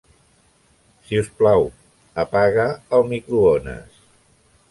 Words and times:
Si 1.09 1.19
us 1.23 1.29
plau, 1.41 1.67
apaga 2.25 2.67
el 3.01 3.07
microones. 3.13 4.01